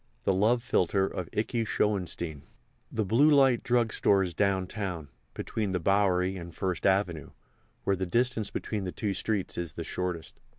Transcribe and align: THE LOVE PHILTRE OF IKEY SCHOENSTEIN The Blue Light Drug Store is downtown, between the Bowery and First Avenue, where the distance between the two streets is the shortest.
THE 0.23 0.33
LOVE 0.33 0.63
PHILTRE 0.63 1.05
OF 1.05 1.29
IKEY 1.31 1.63
SCHOENSTEIN 1.63 2.41
The 2.91 3.05
Blue 3.05 3.29
Light 3.29 3.61
Drug 3.61 3.93
Store 3.93 4.23
is 4.23 4.33
downtown, 4.33 5.09
between 5.35 5.73
the 5.73 5.79
Bowery 5.79 6.37
and 6.37 6.51
First 6.55 6.87
Avenue, 6.87 7.29
where 7.83 7.95
the 7.95 8.07
distance 8.07 8.49
between 8.49 8.85
the 8.85 8.91
two 8.91 9.13
streets 9.13 9.59
is 9.59 9.73
the 9.73 9.83
shortest. 9.83 10.39